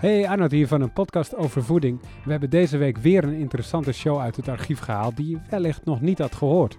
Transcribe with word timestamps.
Hey, 0.00 0.28
Arnold 0.28 0.50
hier 0.50 0.68
van 0.68 0.80
een 0.80 0.92
podcast 0.92 1.36
over 1.36 1.64
voeding. 1.64 2.00
We 2.24 2.30
hebben 2.30 2.50
deze 2.50 2.76
week 2.76 2.98
weer 2.98 3.24
een 3.24 3.38
interessante 3.38 3.92
show 3.92 4.20
uit 4.20 4.36
het 4.36 4.48
archief 4.48 4.78
gehaald 4.78 5.16
die 5.16 5.28
je 5.28 5.38
wellicht 5.50 5.84
nog 5.84 6.00
niet 6.00 6.18
had 6.18 6.34
gehoord. 6.34 6.78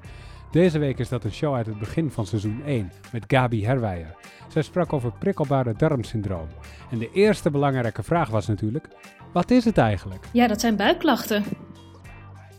Deze 0.51 0.79
week 0.79 0.99
is 0.99 1.09
dat 1.09 1.23
een 1.23 1.31
show 1.31 1.55
uit 1.55 1.65
het 1.65 1.79
begin 1.79 2.12
van 2.12 2.25
seizoen 2.25 2.62
1 2.65 2.91
met 3.12 3.23
Gabi 3.28 3.65
Herwijer. 3.65 4.15
Zij 4.47 4.62
sprak 4.62 4.93
over 4.93 5.12
prikkelbare 5.20 5.73
darmsyndroom. 5.78 6.47
En 6.91 6.97
de 6.97 7.12
eerste 7.13 7.51
belangrijke 7.51 8.03
vraag 8.03 8.29
was 8.29 8.47
natuurlijk, 8.47 8.87
wat 9.33 9.51
is 9.51 9.65
het 9.65 9.78
eigenlijk? 9.78 10.26
Ja, 10.31 10.47
dat 10.47 10.60
zijn 10.60 10.76
buikklachten. 10.76 11.44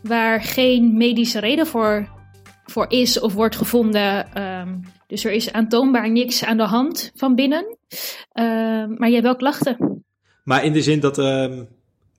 Waar 0.03 0.41
geen 0.41 0.97
medische 0.97 1.39
reden 1.39 1.67
voor, 1.67 2.07
voor 2.69 2.85
is 2.89 3.19
of 3.19 3.33
wordt 3.33 3.55
gevonden. 3.55 4.33
Ehm, 4.33 4.75
dus 5.07 5.25
er 5.25 5.31
is 5.31 5.51
aantoonbaar 5.51 6.11
niks 6.11 6.43
aan 6.43 6.57
de 6.57 6.63
hand 6.63 7.11
van 7.15 7.35
binnen. 7.35 7.77
Ehm, 8.31 8.93
maar 8.97 9.07
je 9.07 9.13
hebt 9.13 9.25
wel 9.25 9.35
klachten. 9.35 10.03
Maar 10.43 10.63
in 10.63 10.73
de 10.73 10.81
zin 10.81 10.99
dat 10.99 11.17
ehm, 11.17 11.63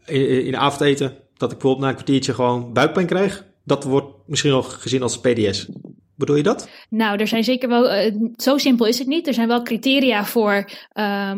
in, 0.06 0.45
in 0.45 0.56
avondeten, 0.56 1.16
dat 1.37 1.52
ik 1.52 1.59
bijvoorbeeld 1.59 1.78
na 1.80 1.89
een 1.89 1.95
kwartiertje 1.95 2.34
gewoon 2.34 2.73
buikpijn 2.73 3.06
krijg, 3.06 3.45
dat 3.65 3.84
wordt 3.84 4.16
misschien 4.27 4.51
wel 4.51 4.62
gezien 4.62 5.02
als 5.02 5.20
PDS. 5.20 5.69
Bedoel 6.16 6.37
je 6.37 6.42
dat? 6.42 6.69
Nou, 6.89 7.19
er 7.19 7.27
zijn 7.27 7.45
zeker 7.45 7.69
wel, 7.69 7.91
eh, 7.91 8.14
zo 8.37 8.59
simpel 8.59 8.87
is 8.87 8.98
het 8.98 9.09
niet. 9.09 9.27
Er 9.27 9.34
zijn 9.34 9.48
wel 9.48 9.62
criteria 9.62 10.25
voor 10.25 10.70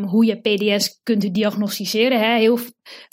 hoe 0.06 0.24
je 0.24 0.40
PDS 0.40 1.00
kunt 1.02 1.34
diagnosticeren. 1.34 2.18
Hè. 2.18 2.38
Heel, 2.38 2.58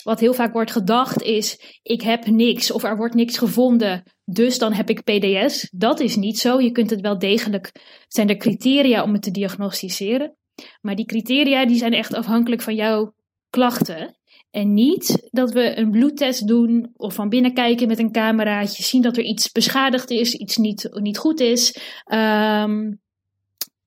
wat 0.04 0.20
heel 0.20 0.34
vaak 0.34 0.52
wordt 0.52 0.70
gedacht 0.70 1.22
is, 1.22 1.78
ik 1.82 2.02
heb 2.02 2.26
niks 2.26 2.70
of 2.70 2.84
er 2.84 2.96
wordt 2.96 3.14
niks 3.14 3.38
gevonden, 3.38 4.02
dus 4.32 4.58
dan 4.58 4.72
heb 4.72 4.90
ik 4.90 5.04
PDS. 5.04 5.68
Dat 5.72 6.00
is 6.00 6.16
niet 6.16 6.38
zo. 6.38 6.60
Je 6.60 6.70
kunt 6.70 6.90
het 6.90 7.00
wel 7.00 7.18
degelijk, 7.18 7.72
zijn 8.08 8.28
er 8.28 8.36
criteria 8.36 9.02
om 9.02 9.12
het 9.12 9.22
te 9.22 9.30
diagnosticeren. 9.30 10.36
Maar 10.80 10.96
die 10.96 11.04
criteria 11.06 11.66
die 11.66 11.76
zijn 11.76 11.92
echt 11.92 12.14
afhankelijk 12.14 12.62
van 12.62 12.74
jouw 12.74 13.14
klachten. 13.50 14.18
En 14.50 14.74
niet 14.74 15.28
dat 15.30 15.52
we 15.52 15.78
een 15.78 15.90
bloedtest 15.90 16.46
doen 16.46 16.90
of 16.96 17.14
van 17.14 17.28
binnen 17.28 17.54
kijken 17.54 17.88
met 17.88 17.98
een 17.98 18.12
cameraatje, 18.12 18.82
zien 18.82 19.02
dat 19.02 19.16
er 19.16 19.24
iets 19.24 19.52
beschadigd 19.52 20.10
is, 20.10 20.34
iets 20.34 20.56
niet, 20.56 20.88
niet 20.92 21.18
goed 21.18 21.40
is. 21.40 21.78
Ehm, 22.04 22.92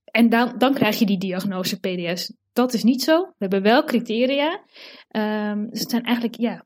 en 0.03 0.29
dan, 0.29 0.53
dan 0.57 0.73
krijg 0.73 0.99
je 0.99 1.05
die 1.05 1.17
diagnose 1.17 1.79
PDS. 1.79 2.33
Dat 2.53 2.73
is 2.73 2.83
niet 2.83 3.03
zo. 3.03 3.21
We 3.21 3.33
hebben 3.37 3.61
wel 3.61 3.83
criteria. 3.83 4.63
Um, 5.11 5.67
zijn 5.71 6.03
eigenlijk, 6.03 6.35
ja, 6.35 6.65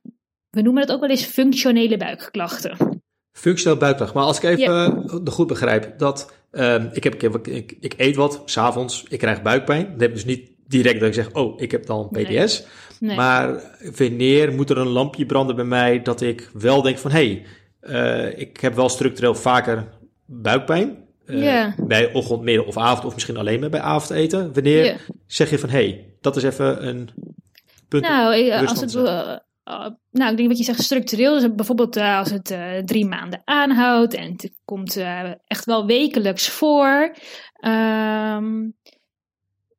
we 0.49 0.61
noemen 0.61 0.81
het 0.81 0.91
ook 0.91 0.99
wel 0.99 1.09
eens 1.09 1.25
functionele 1.25 1.97
buikklachten. 1.97 2.96
Functioneel 3.37 3.77
buikklachten. 3.77 4.17
Maar 4.17 4.25
als 4.25 4.37
ik 4.37 4.43
even 4.43 4.73
ja. 4.73 5.31
goed 5.31 5.47
begrijp, 5.47 5.93
dat 5.97 6.31
um, 6.51 6.89
ik, 6.93 7.03
heb, 7.03 7.23
ik, 7.23 7.47
ik, 7.47 7.77
ik 7.79 7.93
eet 7.97 8.15
wat, 8.15 8.41
s'avonds, 8.45 9.05
ik 9.09 9.19
krijg 9.19 9.41
buikpijn. 9.41 9.91
Dat 9.91 10.01
heb 10.01 10.13
dus 10.13 10.25
niet 10.25 10.51
direct 10.67 10.99
dat 10.99 11.07
ik 11.07 11.13
zeg, 11.13 11.31
oh, 11.33 11.61
ik 11.61 11.71
heb 11.71 11.85
dan 11.85 12.09
PDS. 12.09 12.59
Nee. 12.99 13.09
Nee. 13.09 13.15
Maar 13.15 13.61
wanneer 13.97 14.53
moet 14.53 14.69
er 14.69 14.77
een 14.77 14.87
lampje 14.87 15.25
branden 15.25 15.55
bij 15.55 15.65
mij 15.65 16.01
dat 16.01 16.21
ik 16.21 16.49
wel 16.53 16.81
denk 16.81 16.97
van, 16.97 17.11
hé, 17.11 17.43
hey, 17.81 18.31
uh, 18.31 18.39
ik 18.39 18.59
heb 18.59 18.75
wel 18.75 18.89
structureel 18.89 19.35
vaker 19.35 19.87
buikpijn. 20.25 20.97
Uh, 21.25 21.43
yeah. 21.43 21.73
Bij 21.87 22.13
ochtend, 22.13 22.41
middag 22.41 22.65
of 22.65 22.77
avond, 22.77 23.05
of 23.05 23.13
misschien 23.13 23.37
alleen 23.37 23.59
maar 23.59 23.69
bij 23.69 23.79
avondeten. 23.79 24.53
Wanneer 24.53 24.83
yeah. 24.83 24.97
zeg 25.25 25.49
je 25.49 25.59
van, 25.59 25.69
hé, 25.69 25.89
hey, 25.89 26.05
dat 26.21 26.35
is 26.35 26.43
even 26.43 26.87
een 26.87 27.09
punt. 27.87 28.03
Nou, 28.03 28.51
als 28.65 28.81
het, 28.81 28.93
nou, 30.11 30.31
ik 30.31 30.37
denk 30.37 30.47
wat 30.47 30.57
je 30.57 30.63
zegt 30.63 30.81
structureel. 30.81 31.33
Dus 31.33 31.55
bijvoorbeeld 31.55 31.97
als 31.97 32.31
het 32.31 32.57
drie 32.85 33.05
maanden 33.05 33.41
aanhoudt 33.45 34.13
en 34.13 34.31
het 34.31 34.51
komt 34.65 34.97
echt 35.47 35.65
wel 35.65 35.85
wekelijks 35.85 36.49
voor. 36.49 37.15
Um, 37.65 38.75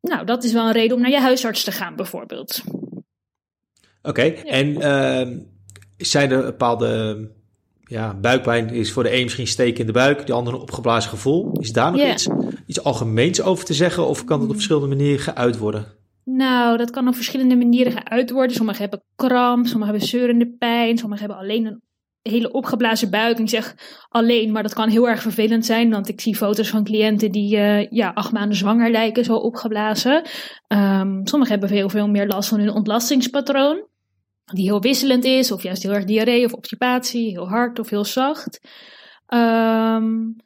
nou, 0.00 0.24
dat 0.24 0.44
is 0.44 0.52
wel 0.52 0.66
een 0.66 0.72
reden 0.72 0.96
om 0.96 1.02
naar 1.02 1.10
je 1.10 1.20
huisarts 1.20 1.64
te 1.64 1.72
gaan, 1.72 1.96
bijvoorbeeld. 1.96 2.62
Oké, 4.02 4.08
okay. 4.08 4.36
ja. 4.36 4.42
en 4.44 4.68
uh, 4.68 5.38
zijn 5.96 6.30
er 6.30 6.42
bepaalde 6.42 7.30
ja, 7.80 8.14
buikpijn 8.14 8.70
is 8.70 8.92
voor 8.92 9.02
de 9.02 9.14
een 9.14 9.22
misschien 9.22 9.46
steken 9.46 9.80
in 9.80 9.86
de 9.86 9.92
buik, 9.92 10.26
de 10.26 10.32
ander 10.32 10.54
een 10.54 10.60
opgeblazen 10.60 11.10
gevoel. 11.10 11.52
Is 11.60 11.72
daar 11.72 11.90
nog 11.90 12.00
yeah. 12.00 12.12
iets, 12.12 12.28
iets 12.66 12.82
algemeens 12.82 13.42
over 13.42 13.64
te 13.64 13.74
zeggen 13.74 14.06
of 14.06 14.24
kan 14.24 14.40
het 14.40 14.48
op 14.48 14.54
verschillende 14.54 14.88
manieren 14.96 15.20
geuit 15.20 15.58
worden? 15.58 15.97
Nou, 16.30 16.76
dat 16.76 16.90
kan 16.90 17.08
op 17.08 17.14
verschillende 17.14 17.56
manieren 17.56 17.92
geuit 17.92 18.30
worden. 18.30 18.56
Sommigen 18.56 18.80
hebben 18.80 19.02
kramp, 19.16 19.66
sommigen 19.66 19.92
hebben 19.92 20.08
zeurende 20.08 20.54
pijn, 20.58 20.98
sommigen 20.98 21.26
hebben 21.26 21.42
alleen 21.42 21.66
een 21.66 21.82
hele 22.22 22.52
opgeblazen 22.52 23.10
buik. 23.10 23.38
Ik 23.38 23.48
zeg 23.48 23.74
alleen, 24.08 24.52
maar 24.52 24.62
dat 24.62 24.74
kan 24.74 24.88
heel 24.88 25.08
erg 25.08 25.22
vervelend 25.22 25.66
zijn. 25.66 25.90
Want 25.90 26.08
ik 26.08 26.20
zie 26.20 26.36
foto's 26.36 26.70
van 26.70 26.84
cliënten 26.84 27.32
die 27.32 27.56
uh, 27.56 27.90
ja, 27.90 28.10
acht 28.14 28.32
maanden 28.32 28.56
zwanger 28.56 28.90
lijken, 28.90 29.24
zo 29.24 29.34
opgeblazen. 29.34 30.22
Um, 30.68 31.26
sommigen 31.26 31.58
hebben 31.58 31.68
veel, 31.68 31.88
veel 31.88 32.08
meer 32.08 32.26
last 32.26 32.48
van 32.48 32.58
hun 32.58 32.72
ontlastingspatroon. 32.72 33.86
Die 34.44 34.64
heel 34.64 34.80
wisselend 34.80 35.24
is, 35.24 35.52
of 35.52 35.62
juist 35.62 35.82
heel 35.82 35.92
erg 35.92 36.04
diarree 36.04 36.44
of 36.44 36.52
obstipatie, 36.52 37.30
heel 37.30 37.48
hard 37.48 37.78
of 37.78 37.88
heel 37.88 38.04
zacht. 38.04 38.60
Um, 39.34 40.36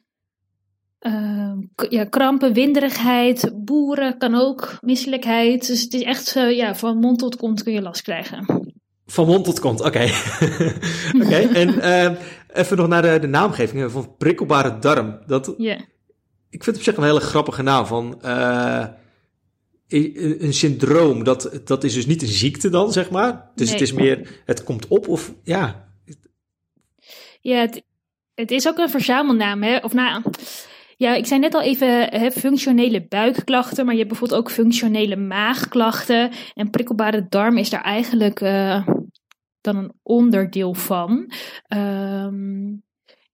uh, 1.07 1.53
ja, 1.89 2.05
krampen, 2.05 2.53
winderigheid, 2.53 3.51
boeren 3.55 4.17
kan 4.17 4.35
ook, 4.35 4.77
misselijkheid. 4.81 5.67
Dus 5.67 5.81
het 5.81 5.93
is 5.93 6.01
echt, 6.01 6.35
uh, 6.35 6.55
ja, 6.55 6.75
van 6.75 6.97
mond 6.97 7.19
tot 7.19 7.35
kont 7.35 7.63
kun 7.63 7.73
je 7.73 7.81
last 7.81 8.01
krijgen. 8.01 8.71
Van 9.05 9.25
mond 9.25 9.45
tot 9.45 9.59
kont, 9.59 9.81
oké. 9.81 10.03
oké, 11.15 11.25
okay. 11.25 11.47
en 11.61 11.69
uh, 11.69 12.19
even 12.53 12.77
nog 12.77 12.87
naar 12.87 13.01
de, 13.01 13.19
de 13.19 13.27
naamgeving 13.27 13.91
van 13.91 14.15
prikkelbare 14.17 14.79
darm. 14.79 15.19
Dat, 15.25 15.53
yeah. 15.57 15.79
Ik 16.49 16.63
vind 16.63 16.65
het 16.65 16.75
op 16.75 16.83
zich 16.83 16.97
een 16.97 17.09
hele 17.09 17.19
grappige 17.19 17.61
naam 17.61 17.85
van 17.85 18.19
uh, 18.25 18.85
een 19.87 20.53
syndroom. 20.53 21.23
Dat, 21.23 21.61
dat 21.63 21.83
is 21.83 21.93
dus 21.93 22.05
niet 22.05 22.21
een 22.21 22.27
ziekte 22.27 22.69
dan, 22.69 22.91
zeg 22.91 23.09
maar. 23.09 23.51
Dus 23.55 23.69
nee. 23.69 23.77
het 23.77 23.87
is 23.87 23.93
meer, 23.93 24.41
het 24.45 24.63
komt 24.63 24.87
op 24.87 25.07
of 25.07 25.33
ja. 25.43 25.87
Ja, 27.41 27.59
het, 27.59 27.83
het 28.35 28.51
is 28.51 28.67
ook 28.67 28.77
een 28.77 28.89
verzamelnaam, 28.89 29.63
hè? 29.63 29.77
Of 29.77 29.93
nou, 29.93 30.23
ja, 30.97 31.13
ik 31.15 31.25
zei 31.25 31.39
net 31.39 31.53
al 31.53 31.61
even 31.61 32.31
functionele 32.31 33.05
buikklachten, 33.07 33.85
maar 33.85 33.93
je 33.93 33.99
hebt 33.99 34.11
bijvoorbeeld 34.11 34.39
ook 34.39 34.51
functionele 34.51 35.15
maagklachten. 35.15 36.31
En 36.53 36.69
prikkelbare 36.69 37.25
darm 37.29 37.57
is 37.57 37.69
daar 37.69 37.83
eigenlijk 37.83 38.41
uh, 38.41 38.87
dan 39.61 39.75
een 39.75 39.91
onderdeel 40.03 40.73
van. 40.73 41.31
Um, 41.67 42.83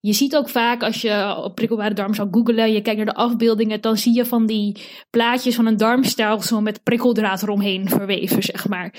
je 0.00 0.12
ziet 0.12 0.36
ook 0.36 0.48
vaak 0.48 0.82
als 0.82 1.00
je 1.00 1.36
op 1.36 1.54
prikkelbare 1.54 1.94
darm 1.94 2.14
zou 2.14 2.28
googlen, 2.30 2.72
je 2.72 2.82
kijkt 2.82 2.96
naar 2.96 3.14
de 3.14 3.20
afbeeldingen, 3.20 3.80
dan 3.80 3.96
zie 3.96 4.14
je 4.14 4.24
van 4.24 4.46
die 4.46 4.76
plaatjes 5.10 5.54
van 5.54 5.66
een 5.66 5.76
darmstelsel 5.76 6.62
met 6.62 6.82
prikkeldraad 6.82 7.42
eromheen 7.42 7.88
verweven, 7.88 8.42
zeg 8.42 8.68
maar. 8.68 8.94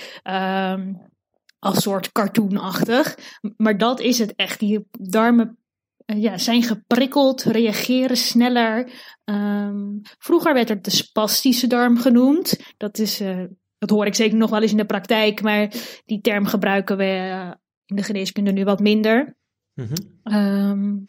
Um, 0.72 1.10
als 1.58 1.82
soort 1.82 2.12
cartoonachtig. 2.12 3.18
Maar 3.56 3.78
dat 3.78 4.00
is 4.00 4.18
het 4.18 4.34
echt. 4.36 4.58
Die 4.58 4.86
darmen 4.90 5.58
ja, 6.20 6.38
zijn 6.38 6.62
geprikkeld, 6.62 7.42
reageren 7.42 8.16
sneller. 8.16 8.90
Um, 9.24 10.00
vroeger 10.18 10.54
werd 10.54 10.68
het 10.68 10.84
de 10.84 10.90
spastische 10.90 11.66
darm 11.66 11.98
genoemd. 11.98 12.58
Dat, 12.76 12.98
is, 12.98 13.20
uh, 13.20 13.44
dat 13.78 13.90
hoor 13.90 14.06
ik 14.06 14.14
zeker 14.14 14.36
nog 14.36 14.50
wel 14.50 14.62
eens 14.62 14.70
in 14.70 14.76
de 14.76 14.84
praktijk, 14.84 15.42
maar 15.42 15.74
die 16.04 16.20
term 16.20 16.46
gebruiken 16.46 16.96
we 16.96 17.04
uh, 17.04 17.50
in 17.86 17.96
de 17.96 18.02
geneeskunde 18.02 18.52
nu 18.52 18.64
wat 18.64 18.80
minder. 18.80 19.36
Mm 19.74 19.86
-hmm. 19.86 20.34
um, 20.34 21.06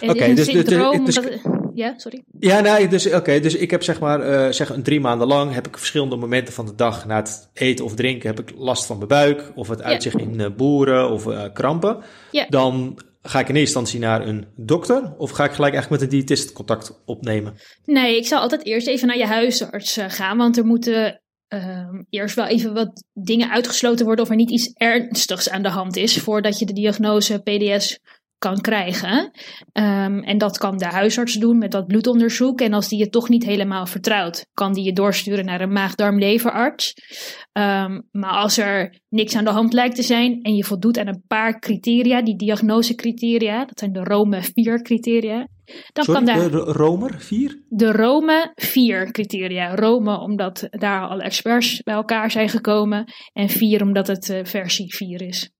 Oké, 0.00 0.12
okay, 0.12 0.34
dus, 0.34 0.46
dus, 0.46 0.64
dus, 0.64 1.14
dat, 1.14 1.40
ja, 1.74 1.94
sorry. 1.96 2.24
Ja, 2.38 2.60
nee, 2.60 2.88
dus 2.88 3.06
oké, 3.06 3.16
okay, 3.16 3.40
dus 3.40 3.54
ik 3.54 3.70
heb 3.70 3.82
zeg 3.82 4.00
maar, 4.00 4.30
uh, 4.30 4.52
zeg 4.52 4.68
een 4.68 4.82
drie 4.82 5.00
maanden 5.00 5.26
lang 5.26 5.52
heb 5.52 5.66
ik 5.66 5.78
verschillende 5.78 6.16
momenten 6.16 6.54
van 6.54 6.66
de 6.66 6.74
dag 6.74 7.06
na 7.06 7.16
het 7.16 7.50
eten 7.52 7.84
of 7.84 7.94
drinken 7.94 8.28
heb 8.28 8.40
ik 8.40 8.56
last 8.56 8.86
van 8.86 8.96
mijn 8.96 9.08
buik 9.08 9.52
of 9.54 9.68
het 9.68 9.82
uitzicht 9.82 10.18
in 10.18 10.40
uh, 10.40 10.46
boeren 10.56 11.10
of 11.10 11.26
uh, 11.26 11.44
krampen. 11.52 12.02
Dan 12.48 12.98
Ga 13.26 13.40
ik 13.40 13.48
in 13.48 13.56
eerste 13.56 13.78
instantie 13.78 14.00
naar 14.00 14.28
een 14.28 14.46
dokter 14.56 15.14
of 15.16 15.30
ga 15.30 15.44
ik 15.44 15.52
gelijk 15.52 15.74
echt 15.74 15.90
met 15.90 16.02
een 16.02 16.08
diëtist 16.08 16.52
contact 16.52 17.02
opnemen? 17.04 17.56
Nee, 17.84 18.16
ik 18.16 18.26
zal 18.26 18.40
altijd 18.40 18.64
eerst 18.64 18.86
even 18.86 19.06
naar 19.06 19.16
je 19.16 19.26
huisarts 19.26 19.98
uh, 19.98 20.04
gaan, 20.08 20.36
want 20.36 20.56
er 20.56 20.64
moeten 20.64 21.20
uh, 21.54 21.88
eerst 22.10 22.36
wel 22.36 22.46
even 22.46 22.74
wat 22.74 23.04
dingen 23.12 23.50
uitgesloten 23.50 24.06
worden 24.06 24.24
of 24.24 24.30
er 24.30 24.36
niet 24.36 24.50
iets 24.50 24.72
ernstigs 24.72 25.50
aan 25.50 25.62
de 25.62 25.68
hand 25.68 25.96
is 25.96 26.18
voordat 26.18 26.58
je 26.58 26.66
de 26.66 26.72
diagnose 26.72 27.38
PDS 27.38 27.98
kan 28.44 28.60
krijgen. 28.60 29.30
Um, 29.72 30.22
en 30.22 30.38
dat 30.38 30.58
kan 30.58 30.78
de 30.78 30.86
huisarts 30.86 31.34
doen 31.34 31.58
met 31.58 31.70
dat 31.70 31.86
bloedonderzoek. 31.86 32.60
En 32.60 32.72
als 32.72 32.88
die 32.88 32.98
je 32.98 33.08
toch 33.08 33.28
niet 33.28 33.44
helemaal 33.44 33.86
vertrouwt, 33.86 34.46
kan 34.54 34.72
die 34.72 34.84
je 34.84 34.92
doorsturen 34.92 35.44
naar 35.44 35.60
een 35.60 35.72
maag-darm-leverarts. 35.72 36.94
Um, 37.52 38.08
maar 38.10 38.30
als 38.30 38.58
er 38.58 39.00
niks 39.08 39.36
aan 39.36 39.44
de 39.44 39.50
hand 39.50 39.72
lijkt 39.72 39.96
te 39.96 40.02
zijn 40.02 40.42
en 40.42 40.54
je 40.54 40.64
voldoet 40.64 40.98
aan 40.98 41.06
een 41.06 41.24
paar 41.26 41.58
criteria, 41.58 42.22
die 42.22 42.36
diagnosecriteria, 42.36 43.64
dat 43.64 43.78
zijn 43.78 43.92
de 43.92 44.04
Rome 44.04 44.42
4 44.42 44.82
criteria. 44.82 45.48
Dan 45.92 46.04
Sorry, 46.04 46.24
kan 46.24 46.36
daar, 46.36 46.50
de 46.50 46.72
Romer 46.72 47.20
4? 47.20 47.62
De 47.68 47.92
Rome 47.92 48.52
4 48.54 49.10
criteria. 49.10 49.74
Rome 49.74 50.18
omdat 50.18 50.66
daar 50.70 51.08
alle 51.08 51.22
experts 51.22 51.82
bij 51.82 51.94
elkaar 51.94 52.30
zijn 52.30 52.48
gekomen. 52.48 53.12
En 53.32 53.48
4 53.48 53.82
omdat 53.82 54.06
het 54.06 54.28
uh, 54.28 54.44
versie 54.44 54.94
4 54.94 55.22
is. 55.22 55.50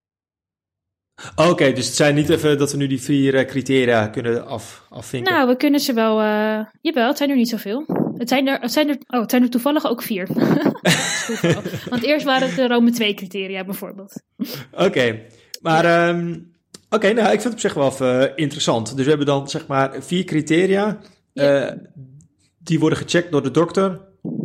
Oké, 1.37 1.49
okay, 1.49 1.73
dus 1.73 1.87
het 1.87 1.95
zijn 1.95 2.15
niet 2.15 2.29
even 2.29 2.59
dat 2.59 2.71
we 2.71 2.77
nu 2.77 2.87
die 2.87 3.03
vier 3.03 3.35
uh, 3.35 3.45
criteria 3.45 4.07
kunnen 4.07 4.47
af, 4.47 4.87
afvinken? 4.89 5.33
Nou, 5.33 5.49
we 5.49 5.57
kunnen 5.57 5.81
ze 5.81 5.93
wel... 5.93 6.21
Uh, 6.23 6.61
jawel, 6.81 7.09
het 7.09 7.17
zijn 7.17 7.31
er 7.31 7.37
niet 7.37 7.49
zoveel. 7.49 7.85
Het 8.17 8.29
zijn 8.29 8.49
er, 8.49 8.61
het 8.61 8.73
zijn 8.73 8.89
er, 8.89 8.97
oh, 9.07 9.21
het 9.21 9.31
zijn 9.31 9.43
er 9.43 9.51
toevallig 9.51 9.87
ook 9.87 10.03
vier. 10.03 10.29
Want 11.91 12.03
eerst 12.03 12.25
waren 12.25 12.47
het 12.47 12.57
de 12.57 12.67
Rome 12.67 12.91
2 12.91 13.15
criteria 13.15 13.65
bijvoorbeeld. 13.65 14.23
Oké, 14.73 15.21
maar 15.63 16.09
um, 16.09 16.53
oké, 16.91 17.13
nou 17.13 17.33
ik 17.33 17.41
vind 17.41 17.45
het 17.45 17.53
op 17.53 17.59
zich 17.59 17.75
wel 17.75 17.93
uh, 18.01 18.25
interessant. 18.35 18.97
Dus 18.97 19.03
we 19.03 19.09
hebben 19.09 19.27
dan 19.27 19.49
zeg 19.49 19.67
maar 19.67 20.03
vier 20.03 20.25
criteria. 20.25 20.99
Uh, 21.35 21.71
die 22.59 22.81
worden 22.81 22.99
gecheckt 22.99 23.33
door 23.33 23.43
de 23.43 23.51
dokter. 23.51 24.01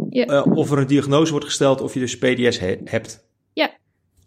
Ja. 0.09 0.41
Of 0.41 0.71
er 0.71 0.77
een 0.77 0.87
diagnose 0.87 1.31
wordt 1.31 1.45
gesteld 1.45 1.81
of 1.81 1.93
je 1.93 1.99
dus 1.99 2.17
PDS 2.17 2.59
he 2.59 2.77
hebt. 2.83 3.28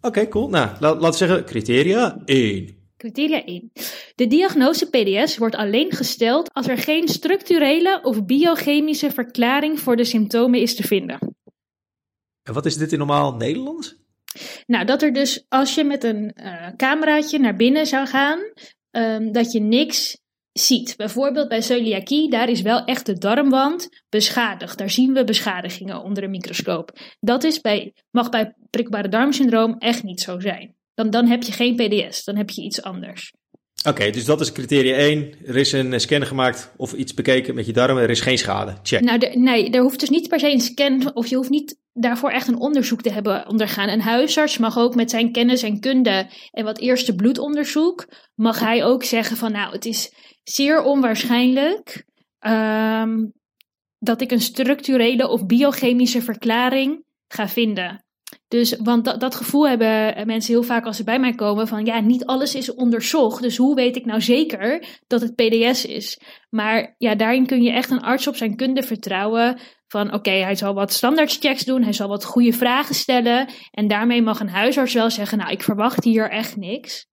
Oké, 0.05 0.27
cool. 0.27 0.49
Nou, 0.49 0.79
laten 0.79 1.09
we 1.09 1.15
zeggen 1.15 1.45
criteria 1.45 2.21
1. 2.25 2.81
Criteria 2.97 3.45
1. 3.45 3.71
De 4.15 4.27
diagnose 4.27 4.89
PDS 4.89 5.37
wordt 5.37 5.55
alleen 5.55 5.91
gesteld 5.91 6.53
als 6.53 6.67
er 6.67 6.77
geen 6.77 7.07
structurele 7.07 7.99
of 8.03 8.25
biochemische 8.25 9.11
verklaring 9.11 9.79
voor 9.79 9.95
de 9.95 10.03
symptomen 10.03 10.59
is 10.59 10.75
te 10.75 10.83
vinden. 10.83 11.35
En 12.43 12.53
wat 12.53 12.65
is 12.65 12.77
dit 12.77 12.91
in 12.91 12.97
normaal 12.97 13.35
Nederlands? 13.35 13.95
Nou, 14.65 14.85
dat 14.85 15.01
er 15.01 15.13
dus 15.13 15.45
als 15.49 15.75
je 15.75 15.83
met 15.83 16.03
een 16.03 16.31
uh, 16.35 16.67
cameraatje 16.77 17.39
naar 17.39 17.55
binnen 17.55 17.85
zou 17.85 18.07
gaan, 18.07 18.39
um, 18.91 19.31
dat 19.31 19.51
je 19.51 19.59
niks 19.59 20.17
ziet. 20.53 20.93
Bijvoorbeeld 20.97 21.47
bij 21.47 21.61
celiakie, 21.61 22.29
daar 22.29 22.49
is 22.49 22.61
wel 22.61 22.85
echt 22.85 23.05
de 23.05 23.17
darmwand 23.17 23.89
beschadigd. 24.09 24.77
Daar 24.77 24.89
zien 24.89 25.13
we 25.13 25.23
beschadigingen 25.23 26.03
onder 26.03 26.23
een 26.23 26.29
microscoop. 26.29 26.99
Dat 27.19 27.43
is 27.43 27.61
bij, 27.61 27.93
mag 28.11 28.29
bij 28.29 28.55
prikbare 28.69 29.07
darmsyndroom 29.07 29.75
echt 29.77 30.03
niet 30.03 30.21
zo 30.21 30.39
zijn. 30.39 30.75
Dan, 30.93 31.09
dan 31.09 31.27
heb 31.27 31.43
je 31.43 31.51
geen 31.51 31.75
PDS, 31.75 32.23
dan 32.23 32.35
heb 32.35 32.49
je 32.49 32.61
iets 32.61 32.81
anders. 32.81 33.33
Oké, 33.87 34.09
dus 34.09 34.25
dat 34.25 34.41
is 34.41 34.51
criteria 34.51 34.95
1. 34.95 35.33
Er 35.45 35.55
is 35.55 35.71
een 35.71 35.99
scan 35.99 36.25
gemaakt 36.25 36.73
of 36.77 36.93
iets 36.93 37.13
bekeken 37.13 37.55
met 37.55 37.65
je 37.65 37.73
darmen. 37.73 38.03
Er 38.03 38.09
is 38.09 38.21
geen 38.21 38.37
schade. 38.37 38.73
Check. 38.83 39.01
Nou, 39.01 39.39
nee, 39.39 39.69
er 39.69 39.81
hoeft 39.81 39.99
dus 39.99 40.09
niet 40.09 40.27
per 40.27 40.39
se 40.39 40.51
een 40.51 40.61
scan 40.61 41.15
of 41.15 41.27
je 41.27 41.35
hoeft 41.35 41.49
niet 41.49 41.77
daarvoor 41.93 42.29
echt 42.29 42.47
een 42.47 42.59
onderzoek 42.59 43.01
te 43.01 43.11
hebben 43.11 43.47
ondergaan. 43.47 43.89
Een 43.89 44.01
huisarts 44.01 44.57
mag 44.57 44.77
ook 44.77 44.95
met 44.95 45.09
zijn 45.09 45.31
kennis 45.31 45.63
en 45.63 45.79
kunde 45.79 46.29
en 46.51 46.65
wat 46.65 46.79
eerste 46.79 47.15
bloedonderzoek, 47.15 48.07
mag 48.35 48.59
hij 48.59 48.83
ook 48.83 49.03
zeggen 49.03 49.37
van 49.37 49.51
nou, 49.51 49.73
het 49.73 49.85
is 49.85 50.13
zeer 50.43 50.83
onwaarschijnlijk 50.83 52.05
um, 52.39 53.33
dat 53.99 54.21
ik 54.21 54.31
een 54.31 54.41
structurele 54.41 55.27
of 55.29 55.45
biochemische 55.45 56.21
verklaring 56.21 57.03
ga 57.27 57.47
vinden. 57.47 58.02
Dus, 58.53 58.75
want 58.83 59.05
dat, 59.05 59.19
dat 59.19 59.35
gevoel 59.35 59.67
hebben 59.67 60.27
mensen 60.27 60.53
heel 60.53 60.63
vaak 60.63 60.85
als 60.85 60.97
ze 60.97 61.03
bij 61.03 61.19
mij 61.19 61.33
komen 61.33 61.67
van 61.67 61.85
ja, 61.85 61.99
niet 61.99 62.25
alles 62.25 62.55
is 62.55 62.73
onderzocht. 62.73 63.41
Dus 63.41 63.57
hoe 63.57 63.75
weet 63.75 63.95
ik 63.95 64.05
nou 64.05 64.21
zeker 64.21 64.85
dat 65.07 65.21
het 65.21 65.35
PDS 65.35 65.85
is? 65.85 66.19
Maar 66.49 66.95
ja, 66.97 67.15
daarin 67.15 67.45
kun 67.45 67.61
je 67.61 67.71
echt 67.71 67.89
een 67.89 68.01
arts 68.01 68.27
op 68.27 68.35
zijn 68.35 68.55
kunde 68.55 68.83
vertrouwen. 68.83 69.59
Van 69.87 70.13
oké, 70.13 70.31
hij 70.31 70.55
zal 70.55 70.73
wat 70.73 70.93
standaardchecks 70.93 71.63
doen, 71.63 71.83
hij 71.83 71.93
zal 71.93 72.07
wat 72.07 72.25
goede 72.25 72.53
vragen 72.53 72.95
stellen. 72.95 73.49
En 73.71 73.87
daarmee 73.87 74.21
mag 74.21 74.39
een 74.39 74.49
huisarts 74.49 74.93
wel 74.93 75.09
zeggen, 75.09 75.37
nou 75.37 75.51
ik 75.51 75.63
verwacht 75.63 76.03
hier 76.03 76.29
echt 76.29 76.55
niks. 76.55 77.07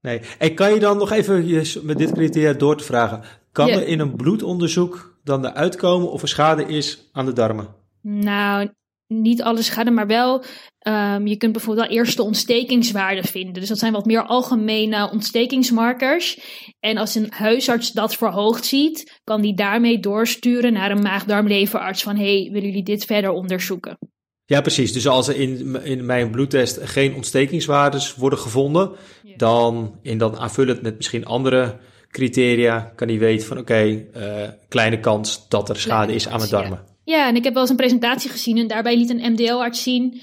Nee, 0.00 0.20
en 0.38 0.54
kan 0.54 0.74
je 0.74 0.80
dan 0.80 0.96
nog 0.96 1.10
even 1.10 1.46
met 1.82 1.98
dit 1.98 2.12
criteria 2.12 2.52
door 2.52 2.76
te 2.76 2.84
vragen, 2.84 3.22
kan 3.52 3.68
er 3.68 3.86
in 3.86 4.00
een 4.00 4.16
bloedonderzoek 4.16 5.18
dan 5.24 5.46
eruit 5.46 5.76
komen 5.76 6.10
of 6.10 6.22
er 6.22 6.28
schade 6.28 6.64
is 6.64 7.08
aan 7.12 7.26
de 7.26 7.32
darmen? 7.32 7.74
Nou, 8.02 8.68
niet 9.08 9.42
alle 9.42 9.62
schade, 9.62 9.90
maar 9.90 10.06
wel. 10.06 10.44
Um, 10.82 11.26
je 11.26 11.36
kunt 11.36 11.52
bijvoorbeeld 11.52 11.86
wel 11.86 11.96
eerst 11.96 12.16
de 12.16 12.22
ontstekingswaarde 12.22 13.22
vinden. 13.22 13.52
Dus 13.52 13.68
dat 13.68 13.78
zijn 13.78 13.92
wat 13.92 14.06
meer 14.06 14.22
algemene 14.22 15.10
ontstekingsmarkers. 15.10 16.40
En 16.80 16.96
als 16.96 17.14
een 17.14 17.26
huisarts 17.30 17.92
dat 17.92 18.16
verhoogd 18.16 18.66
ziet, 18.66 19.20
kan 19.24 19.40
die 19.40 19.54
daarmee 19.54 19.98
doorsturen 19.98 20.72
naar 20.72 20.90
een 20.90 21.02
maagdarmleverarts 21.02 22.02
van 22.02 22.16
hey, 22.16 22.48
willen 22.52 22.68
jullie 22.68 22.82
dit 22.82 23.04
verder 23.04 23.30
onderzoeken? 23.30 23.98
Ja, 24.44 24.60
precies. 24.60 24.92
Dus 24.92 25.08
als 25.08 25.28
er 25.28 25.36
in, 25.36 25.82
in 25.84 26.06
mijn 26.06 26.30
bloedtest 26.30 26.78
geen 26.82 27.14
ontstekingswaardes 27.14 28.14
worden 28.14 28.38
gevonden, 28.38 28.92
dan 29.36 29.98
in 30.02 30.18
dat 30.18 30.38
aanvullend 30.38 30.82
met 30.82 30.96
misschien 30.96 31.24
andere 31.24 31.78
criteria 32.10 32.92
kan 32.96 33.08
hij 33.08 33.18
weten 33.18 33.46
van 33.46 33.58
oké, 33.58 33.82
uh, 34.16 34.48
kleine 34.68 35.00
kans 35.00 35.48
dat 35.48 35.68
er 35.68 35.76
schade 35.76 36.14
is 36.14 36.28
aan 36.28 36.38
mijn 36.38 36.50
darmen. 36.50 36.78
Ja, 36.78 36.97
en 37.16 37.36
ik 37.36 37.44
heb 37.44 37.52
wel 37.52 37.62
eens 37.62 37.70
een 37.70 37.76
presentatie 37.76 38.30
gezien 38.30 38.58
en 38.58 38.66
daarbij 38.66 38.96
liet 38.96 39.10
een 39.10 39.32
MDL-arts 39.32 39.82
zien 39.82 40.20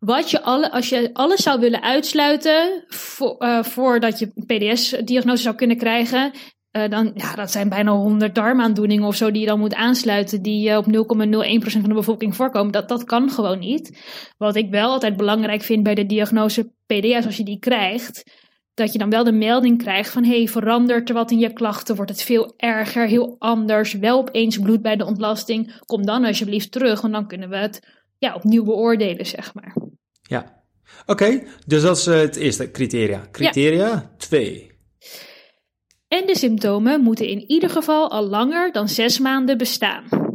wat 0.00 0.30
je 0.30 0.42
alle, 0.42 0.72
als 0.72 0.88
je 0.88 1.10
alles 1.12 1.42
zou 1.42 1.60
willen 1.60 1.82
uitsluiten 1.82 2.84
uh, 3.38 3.62
voordat 3.62 4.18
je 4.18 4.26
PDS-diagnose 4.46 5.42
zou 5.42 5.54
kunnen 5.54 5.76
krijgen, 5.76 6.32
uh, 6.72 6.88
dan, 6.88 7.12
ja, 7.14 7.34
dat 7.34 7.50
zijn 7.50 7.68
bijna 7.68 7.92
100 7.92 8.34
darmaandoeningen 8.34 9.06
of 9.06 9.16
zo 9.16 9.30
die 9.30 9.40
je 9.40 9.46
dan 9.46 9.58
moet 9.58 9.74
aansluiten, 9.74 10.42
die 10.42 10.68
uh, 10.68 10.76
op 10.76 10.86
0,01% 10.86 10.92
van 11.70 11.82
de 11.82 11.94
bevolking 11.94 12.36
voorkomen. 12.36 12.72
Dat, 12.72 12.88
dat 12.88 13.04
kan 13.04 13.30
gewoon 13.30 13.58
niet. 13.58 13.98
Wat 14.38 14.56
ik 14.56 14.70
wel 14.70 14.90
altijd 14.90 15.16
belangrijk 15.16 15.62
vind 15.62 15.82
bij 15.82 15.94
de 15.94 16.06
diagnose 16.06 16.72
PDS, 16.86 17.26
als 17.26 17.36
je 17.36 17.44
die 17.44 17.58
krijgt, 17.58 18.39
dat 18.80 18.92
je 18.92 18.98
dan 18.98 19.10
wel 19.10 19.24
de 19.24 19.32
melding 19.32 19.78
krijgt 19.78 20.10
van 20.10 20.24
hey, 20.24 20.48
verandert 20.48 21.08
er 21.08 21.14
wat 21.14 21.30
in 21.30 21.38
je 21.38 21.52
klachten? 21.52 21.96
Wordt 21.96 22.10
het 22.10 22.22
veel 22.22 22.54
erger, 22.56 23.06
heel 23.06 23.36
anders? 23.38 23.92
Wel 23.92 24.18
opeens 24.18 24.58
bloed 24.58 24.82
bij 24.82 24.96
de 24.96 25.04
ontlasting? 25.04 25.78
Kom 25.86 26.06
dan 26.06 26.24
alsjeblieft 26.24 26.72
terug, 26.72 27.00
want 27.00 27.12
dan 27.12 27.26
kunnen 27.26 27.48
we 27.48 27.56
het 27.56 27.80
ja, 28.18 28.34
opnieuw 28.34 28.64
beoordelen, 28.64 29.26
zeg 29.26 29.54
maar. 29.54 29.76
Ja, 30.22 30.62
oké. 31.06 31.42
dus 31.66 31.82
dat 31.82 31.96
is 31.96 32.06
uh, 32.06 32.18
het 32.18 32.36
eerste 32.36 32.70
criteria. 32.70 33.28
Criteria 33.30 34.10
2. 34.16 34.54
Ja. 34.54 34.68
En 36.08 36.26
de 36.26 36.36
symptomen 36.36 37.00
moeten 37.00 37.26
in 37.26 37.44
ieder 37.50 37.70
geval 37.70 38.10
al 38.10 38.28
langer 38.28 38.72
dan 38.72 38.88
zes 38.88 39.18
maanden 39.18 39.58
bestaan. 39.58 40.29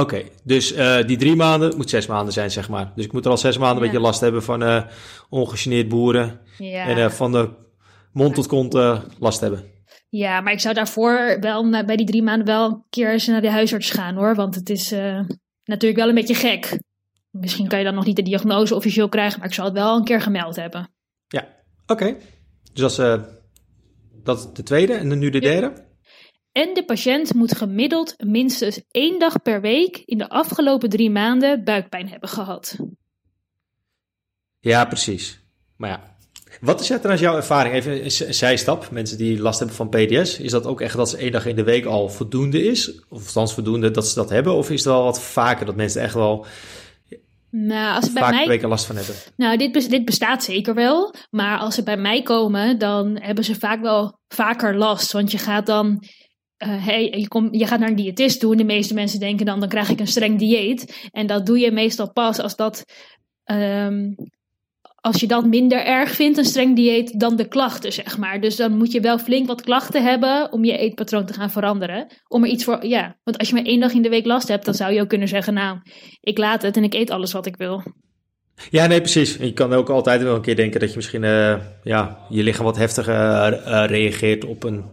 Oké, 0.00 0.22
dus 0.44 0.72
uh, 0.72 1.02
die 1.02 1.16
drie 1.16 1.36
maanden 1.36 1.76
moet 1.76 1.90
zes 1.90 2.06
maanden 2.06 2.32
zijn, 2.32 2.50
zeg 2.50 2.68
maar. 2.68 2.92
Dus 2.94 3.04
ik 3.04 3.12
moet 3.12 3.24
er 3.24 3.30
al 3.30 3.36
zes 3.36 3.58
maanden 3.58 3.76
ja. 3.78 3.82
een 3.82 3.90
beetje 3.90 4.06
last 4.06 4.20
hebben 4.20 4.42
van 4.42 4.62
uh, 4.62 4.82
ongegeneerd 5.28 5.88
boeren. 5.88 6.40
Ja. 6.58 6.86
En 6.86 6.98
uh, 6.98 7.10
van 7.10 7.32
de 7.32 7.50
mond 8.12 8.34
tot 8.34 8.46
kont 8.46 8.74
last 9.18 9.40
hebben. 9.40 9.64
Ja, 10.08 10.40
maar 10.40 10.52
ik 10.52 10.60
zou 10.60 10.74
daarvoor 10.74 11.36
wel 11.40 11.84
bij 11.84 11.96
die 11.96 12.06
drie 12.06 12.22
maanden 12.22 12.46
wel 12.46 12.66
een 12.66 12.84
keer 12.90 13.12
eens 13.12 13.26
naar 13.26 13.40
de 13.40 13.50
huisarts 13.50 13.90
gaan 13.90 14.14
hoor. 14.14 14.34
Want 14.34 14.54
het 14.54 14.70
is 14.70 14.94
natuurlijk 15.64 16.00
wel 16.00 16.08
een 16.08 16.14
beetje 16.14 16.34
gek. 16.34 16.78
Misschien 17.30 17.68
kan 17.68 17.78
je 17.78 17.84
dan 17.84 17.94
nog 17.94 18.04
niet 18.04 18.16
de 18.16 18.22
diagnose 18.22 18.74
officieel 18.74 19.08
krijgen, 19.08 19.38
maar 19.38 19.48
ik 19.48 19.54
zal 19.54 19.64
het 19.64 19.74
wel 19.74 19.96
een 19.96 20.04
keer 20.04 20.20
gemeld 20.20 20.56
hebben. 20.56 20.88
Ja, 21.28 21.48
oké. 21.86 22.16
Dus 22.72 22.80
dat 22.80 22.90
is, 22.90 23.24
dat 24.22 24.38
is 24.38 24.46
de 24.52 24.62
tweede 24.62 24.92
en 24.92 25.18
nu 25.18 25.30
de 25.30 25.40
derde? 25.40 25.72
En 26.56 26.74
de 26.74 26.84
patiënt 26.84 27.34
moet 27.34 27.56
gemiddeld 27.56 28.14
minstens 28.24 28.80
één 28.90 29.18
dag 29.18 29.42
per 29.42 29.60
week 29.60 30.02
in 30.04 30.18
de 30.18 30.28
afgelopen 30.28 30.88
drie 30.88 31.10
maanden 31.10 31.64
buikpijn 31.64 32.08
hebben 32.08 32.28
gehad. 32.28 32.76
Ja, 34.60 34.84
precies. 34.84 35.40
Maar 35.76 35.90
ja, 35.90 36.16
wat 36.60 36.80
is 36.80 36.86
trouwens 36.86 37.20
jouw 37.20 37.36
ervaring? 37.36 37.74
Even 37.74 38.04
een 38.04 38.34
zijstap. 38.34 38.90
Mensen 38.90 39.18
die 39.18 39.40
last 39.40 39.58
hebben 39.58 39.76
van 39.76 39.88
PDS, 39.88 40.38
is 40.38 40.50
dat 40.50 40.66
ook 40.66 40.80
echt 40.80 40.96
dat 40.96 41.10
ze 41.10 41.16
één 41.16 41.32
dag 41.32 41.46
in 41.46 41.56
de 41.56 41.64
week 41.64 41.84
al 41.84 42.08
voldoende 42.08 42.64
is? 42.64 43.04
Of 43.08 43.26
althans 43.26 43.54
voldoende 43.54 43.90
dat 43.90 44.06
ze 44.06 44.14
dat 44.14 44.30
hebben? 44.30 44.54
Of 44.54 44.70
is 44.70 44.84
het 44.84 44.92
wel 44.92 45.04
wat 45.04 45.22
vaker 45.22 45.66
dat 45.66 45.76
mensen 45.76 46.02
echt 46.02 46.14
wel 46.14 46.46
nou, 47.50 47.94
als 47.94 48.04
ze 48.04 48.12
bij 48.12 48.30
mij... 48.30 48.46
weken 48.46 48.68
last 48.68 48.86
van 48.86 48.96
hebben? 48.96 49.14
Nou, 49.36 49.56
dit, 49.56 49.90
dit 49.90 50.04
bestaat 50.04 50.44
zeker 50.44 50.74
wel. 50.74 51.14
Maar 51.30 51.58
als 51.58 51.74
ze 51.74 51.82
bij 51.82 51.96
mij 51.96 52.22
komen, 52.22 52.78
dan 52.78 53.18
hebben 53.20 53.44
ze 53.44 53.54
vaak 53.54 53.80
wel 53.80 54.18
vaker 54.28 54.76
last. 54.76 55.12
Want 55.12 55.30
je 55.30 55.38
gaat 55.38 55.66
dan 55.66 56.02
uh, 56.58 56.86
hey, 56.86 57.26
je, 57.50 57.66
gaat 57.66 57.78
naar 57.78 57.88
een 57.88 57.96
diëtist 57.96 58.40
toe 58.40 58.52
en 58.52 58.58
de 58.58 58.64
meeste 58.64 58.94
mensen 58.94 59.20
denken 59.20 59.46
dan, 59.46 59.60
dan 59.60 59.68
krijg 59.68 59.90
ik 59.90 60.00
een 60.00 60.06
streng 60.06 60.38
dieet. 60.38 61.08
En 61.12 61.26
dat 61.26 61.46
doe 61.46 61.58
je 61.58 61.72
meestal 61.72 62.12
pas 62.12 62.38
als 62.38 62.56
dat, 62.56 62.84
um, 63.44 64.14
als 65.00 65.20
je 65.20 65.26
dat 65.26 65.46
minder 65.46 65.84
erg 65.84 66.10
vindt, 66.10 66.38
een 66.38 66.44
streng 66.44 66.76
dieet, 66.76 67.20
dan 67.20 67.36
de 67.36 67.48
klachten, 67.48 67.92
zeg 67.92 68.18
maar. 68.18 68.40
Dus 68.40 68.56
dan 68.56 68.76
moet 68.76 68.92
je 68.92 69.00
wel 69.00 69.18
flink 69.18 69.46
wat 69.46 69.62
klachten 69.62 70.02
hebben 70.04 70.52
om 70.52 70.64
je 70.64 70.78
eetpatroon 70.78 71.26
te 71.26 71.32
gaan 71.32 71.50
veranderen. 71.50 72.06
Om 72.28 72.44
er 72.44 72.50
iets 72.50 72.64
voor, 72.64 72.86
ja, 72.86 73.16
want 73.24 73.38
als 73.38 73.48
je 73.48 73.54
maar 73.54 73.64
één 73.64 73.80
dag 73.80 73.92
in 73.92 74.02
de 74.02 74.08
week 74.08 74.26
last 74.26 74.48
hebt, 74.48 74.64
dan 74.64 74.74
zou 74.74 74.92
je 74.92 75.00
ook 75.00 75.08
kunnen 75.08 75.28
zeggen, 75.28 75.54
nou, 75.54 75.78
ik 76.20 76.38
laat 76.38 76.62
het 76.62 76.76
en 76.76 76.84
ik 76.84 76.94
eet 76.94 77.10
alles 77.10 77.32
wat 77.32 77.46
ik 77.46 77.56
wil. 77.56 77.82
Ja, 78.70 78.86
nee, 78.86 79.00
precies. 79.00 79.36
Je 79.36 79.52
kan 79.52 79.72
ook 79.72 79.88
altijd 79.88 80.22
wel 80.22 80.34
een 80.34 80.40
keer 80.40 80.56
denken 80.56 80.80
dat 80.80 80.90
je 80.90 80.96
misschien 80.96 81.22
uh, 81.22 81.56
ja, 81.82 82.18
je 82.28 82.42
lichaam 82.42 82.64
wat 82.64 82.76
heftiger 82.76 83.52
uh, 83.52 83.84
reageert 83.86 84.44
op 84.44 84.64
een 84.64 84.84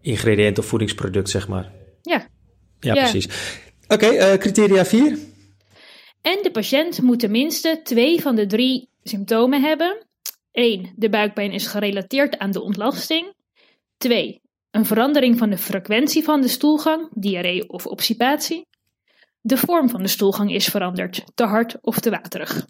ingrediënt 0.00 0.58
of 0.58 0.66
voedingsproduct, 0.66 1.28
zeg 1.28 1.48
maar. 1.48 1.72
Ja. 2.02 2.28
Ja, 2.80 2.94
precies. 2.94 3.28
Oké, 3.88 4.06
okay, 4.06 4.32
uh, 4.32 4.38
criteria 4.38 4.84
4. 4.84 5.18
En 6.22 6.38
de 6.42 6.50
patiënt 6.50 7.02
moet 7.02 7.18
tenminste 7.20 7.80
twee 7.82 8.20
van 8.20 8.34
de 8.34 8.46
drie 8.46 8.88
symptomen 9.02 9.62
hebben. 9.62 10.06
1. 10.52 10.92
De 10.96 11.08
buikpijn 11.08 11.52
is 11.52 11.66
gerelateerd 11.66 12.38
aan 12.38 12.50
de 12.50 12.62
ontlasting. 12.62 13.34
2. 13.96 14.40
Een 14.70 14.86
verandering 14.86 15.38
van 15.38 15.50
de 15.50 15.58
frequentie 15.58 16.24
van 16.24 16.40
de 16.40 16.48
stoelgang, 16.48 17.08
diarree 17.14 17.68
of 17.68 17.86
obstipatie. 17.86 18.66
De 19.40 19.56
vorm 19.56 19.88
van 19.88 20.02
de 20.02 20.08
stoelgang 20.08 20.52
is 20.52 20.66
veranderd, 20.66 21.24
te 21.34 21.44
hard 21.44 21.76
of 21.80 21.98
te 21.98 22.10
waterig. 22.10 22.66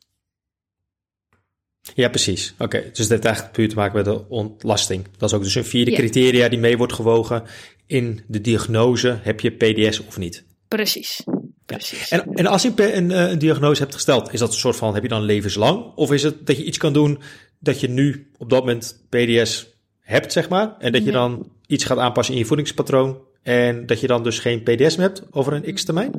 Ja, 1.94 2.08
precies. 2.08 2.54
Oké, 2.58 2.80
dus 2.80 2.96
dat 2.96 3.08
heeft 3.08 3.24
eigenlijk 3.24 3.54
puur 3.54 3.68
te 3.68 3.74
maken 3.74 3.96
met 3.96 4.04
de 4.04 4.28
ontlasting. 4.28 5.06
Dat 5.16 5.28
is 5.28 5.36
ook 5.36 5.42
dus 5.42 5.54
een 5.54 5.64
vierde 5.64 5.92
criteria 5.92 6.48
die 6.48 6.58
mee 6.58 6.76
wordt 6.76 6.92
gewogen 6.92 7.42
in 7.86 8.20
de 8.26 8.40
diagnose, 8.40 9.18
heb 9.22 9.40
je 9.40 9.50
PDS 9.50 10.06
of 10.06 10.18
niet? 10.18 10.44
Precies. 10.68 11.24
Precies. 11.66 12.08
En, 12.08 12.34
en 12.34 12.46
als 12.46 12.62
je 12.62 12.94
een, 12.94 13.10
een, 13.10 13.38
diagnose 13.38 13.80
hebt 13.80 13.94
gesteld, 13.94 14.32
is 14.32 14.38
dat 14.38 14.48
een 14.48 14.58
soort 14.58 14.76
van, 14.76 14.94
heb 14.94 15.02
je 15.02 15.08
dan 15.08 15.22
levenslang? 15.22 15.92
Of 15.94 16.12
is 16.12 16.22
het 16.22 16.46
dat 16.46 16.56
je 16.56 16.64
iets 16.64 16.78
kan 16.78 16.92
doen 16.92 17.22
dat 17.58 17.80
je 17.80 17.88
nu 17.88 18.30
op 18.38 18.50
dat 18.50 18.60
moment 18.60 19.00
PDS 19.08 19.66
hebt, 20.00 20.32
zeg 20.32 20.48
maar, 20.48 20.76
en 20.78 20.92
dat 20.92 21.04
je 21.04 21.10
dan 21.10 21.52
iets 21.66 21.84
gaat 21.84 21.98
aanpassen 21.98 22.34
in 22.34 22.40
je 22.40 22.46
voedingspatroon 22.46 23.18
en 23.42 23.86
dat 23.86 24.00
je 24.00 24.06
dan 24.06 24.22
dus 24.22 24.38
geen 24.38 24.62
PDS 24.62 24.96
meer 24.96 25.06
hebt 25.06 25.22
over 25.30 25.52
een 25.52 25.74
x-termijn? 25.74 26.12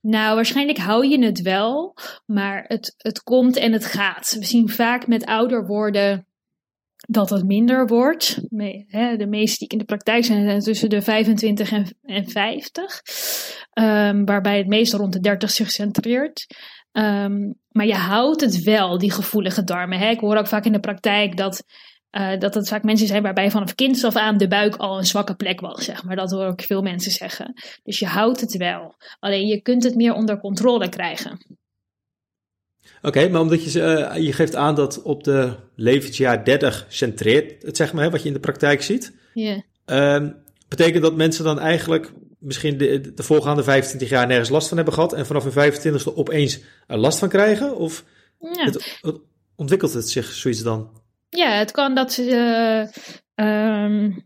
Nou, 0.00 0.34
waarschijnlijk 0.34 0.78
hou 0.78 1.06
je 1.06 1.24
het 1.24 1.42
wel, 1.42 1.96
maar 2.26 2.64
het, 2.66 2.94
het 2.96 3.22
komt 3.22 3.56
en 3.56 3.72
het 3.72 3.84
gaat. 3.84 4.36
We 4.38 4.44
zien 4.44 4.68
vaak 4.68 5.06
met 5.06 5.24
ouder 5.24 5.66
worden 5.66 6.26
dat 7.06 7.30
het 7.30 7.44
minder 7.44 7.86
wordt. 7.86 8.40
De 9.18 9.26
meeste 9.28 9.58
die 9.58 9.68
in 9.68 9.78
de 9.78 9.84
praktijk 9.84 10.24
zijn, 10.24 10.44
zijn 10.44 10.60
tussen 10.60 10.88
de 10.88 11.02
25 11.02 11.72
en, 12.02 12.28
50. 12.28 13.02
Ehm, 13.70 14.24
waarbij 14.24 14.58
het 14.58 14.66
meestal 14.66 15.00
rond 15.00 15.12
de 15.12 15.20
30 15.20 15.50
zich 15.50 15.70
centreert. 15.70 16.46
Ehm, 16.92 17.52
maar 17.68 17.86
je 17.86 17.94
houdt 17.94 18.40
het 18.40 18.62
wel, 18.62 18.98
die 18.98 19.12
gevoelige 19.12 19.64
darmen. 19.64 19.98
Hè? 19.98 20.10
Ik 20.10 20.20
hoor 20.20 20.36
ook 20.36 20.46
vaak 20.46 20.64
in 20.64 20.72
de 20.72 20.80
praktijk 20.80 21.36
dat, 21.36 21.64
uh, 22.16 22.38
dat 22.38 22.54
het 22.54 22.68
vaak 22.68 22.82
mensen 22.82 23.06
zijn 23.06 23.22
waarbij 23.22 23.50
vanaf 23.50 23.74
kinds 23.74 24.04
af 24.04 24.16
aan 24.16 24.36
de 24.36 24.48
buik 24.48 24.76
al 24.76 24.98
een 24.98 25.06
zwakke 25.06 25.34
plek 25.34 25.60
was. 25.60 25.84
Zeg 25.84 26.04
maar. 26.04 26.16
Dat 26.16 26.30
hoor 26.30 26.48
ik 26.48 26.62
veel 26.62 26.82
mensen 26.82 27.12
zeggen. 27.12 27.54
Dus 27.82 27.98
je 27.98 28.06
houdt 28.06 28.40
het 28.40 28.56
wel. 28.56 28.94
Alleen 29.18 29.46
je 29.46 29.60
kunt 29.60 29.84
het 29.84 29.94
meer 29.94 30.14
onder 30.14 30.40
controle 30.40 30.88
krijgen. 30.88 31.60
Oké, 33.02 33.28
maar 33.28 33.40
omdat 33.40 33.72
je, 33.72 33.80
uh, 33.80 34.24
je 34.24 34.32
geeft 34.32 34.54
aan 34.54 34.74
dat 34.74 35.02
op 35.02 35.24
de 35.24 35.56
levensjaar 35.76 36.44
30 36.44 36.86
centreert 36.88 37.62
het, 37.62 37.76
zeg 37.76 37.92
maar, 37.92 38.04
hè, 38.04 38.10
wat 38.10 38.22
je 38.22 38.28
in 38.28 38.34
de 38.34 38.40
praktijk 38.40 38.82
ziet. 38.82 39.12
Ja. 39.34 39.62
Yeah. 39.86 40.30
betekent 40.68 41.02
dat 41.02 41.16
mensen 41.16 41.44
dan 41.44 41.58
eigenlijk 41.58 42.12
misschien 42.38 42.78
de, 42.78 43.14
de 43.14 43.22
voorgaande 43.22 43.62
25 43.62 44.08
jaar 44.08 44.26
nergens 44.26 44.48
last 44.48 44.68
van 44.68 44.76
hebben 44.76 44.94
gehad 44.94 45.12
en 45.12 45.26
vanaf 45.26 45.54
hun 45.54 45.72
25ste 45.72 46.14
opeens 46.14 46.60
er 46.86 46.98
last 46.98 47.18
van 47.18 47.28
krijgen? 47.28 47.76
Of 47.76 48.04
ja. 48.38 48.64
het, 48.64 49.20
ontwikkelt 49.56 49.92
het 49.92 50.10
zich 50.10 50.32
zoiets 50.32 50.62
dan? 50.62 51.02
Ja, 51.36 51.50
het 51.50 51.70
kan 51.70 51.94
dat 51.94 52.12
ze, 52.12 52.22
uh, 53.34 54.16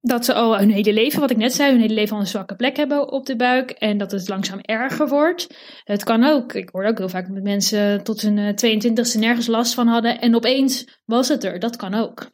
dat 0.00 0.24
ze 0.24 0.34
al 0.34 0.58
hun 0.58 0.70
hele 0.70 0.92
leven, 0.92 1.20
wat 1.20 1.30
ik 1.30 1.36
net 1.36 1.52
zei, 1.52 1.70
hun 1.70 1.80
hele 1.80 1.94
leven 1.94 2.14
al 2.14 2.20
een 2.20 2.26
zwakke 2.26 2.56
plek 2.56 2.76
hebben 2.76 3.12
op 3.12 3.26
de 3.26 3.36
buik 3.36 3.70
en 3.70 3.98
dat 3.98 4.10
het 4.10 4.28
langzaam 4.28 4.60
erger 4.60 5.08
wordt. 5.08 5.46
Het 5.84 6.04
kan 6.04 6.24
ook, 6.24 6.52
ik 6.52 6.68
hoor 6.72 6.84
ook 6.84 6.98
heel 6.98 7.08
vaak 7.08 7.28
met 7.28 7.42
mensen 7.42 8.02
tot 8.02 8.20
hun 8.20 8.54
22ste 8.54 9.14
eh, 9.14 9.20
nergens 9.20 9.46
last 9.46 9.74
van 9.74 9.86
hadden 9.86 10.20
en 10.20 10.34
opeens 10.34 11.00
was 11.04 11.28
het 11.28 11.44
er. 11.44 11.58
Dat 11.58 11.76
kan 11.76 11.94
ook. 11.94 12.30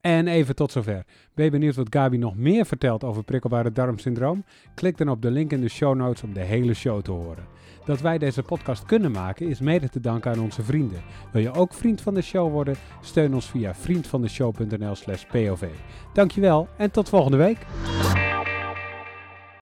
En 0.00 0.28
even 0.28 0.54
tot 0.54 0.72
zover. 0.72 1.04
Ben 1.34 1.44
je 1.44 1.50
benieuwd 1.50 1.74
wat 1.74 1.86
Gabi 1.90 2.18
nog 2.18 2.36
meer 2.36 2.66
vertelt 2.66 3.04
over 3.04 3.24
prikkelbare 3.24 3.72
darmsyndroom? 3.72 4.44
Klik 4.74 4.98
dan 4.98 5.08
op 5.08 5.22
de 5.22 5.30
link 5.30 5.52
in 5.52 5.60
de 5.60 5.68
show 5.68 5.96
notes 5.96 6.22
om 6.22 6.32
de 6.32 6.40
hele 6.40 6.74
show 6.74 7.02
te 7.02 7.10
horen. 7.10 7.44
Dat 7.84 8.00
wij 8.00 8.18
deze 8.18 8.42
podcast 8.42 8.84
kunnen 8.84 9.10
maken 9.10 9.48
is 9.48 9.60
mede 9.60 9.88
te 9.88 10.00
danken 10.00 10.30
aan 10.30 10.40
onze 10.40 10.62
vrienden. 10.62 11.02
Wil 11.32 11.42
je 11.42 11.52
ook 11.52 11.74
vriend 11.74 12.00
van 12.00 12.14
de 12.14 12.22
show 12.22 12.52
worden? 12.52 12.76
Steun 13.00 13.34
ons 13.34 13.50
via 13.50 13.74
vriendvandeshow.nl 13.74 14.94
slash 14.94 15.24
pov. 15.24 15.62
Dankjewel 16.12 16.68
en 16.76 16.90
tot 16.90 17.08
volgende 17.08 17.36
week. 17.36 17.58